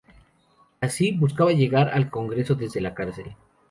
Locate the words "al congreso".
1.89-2.55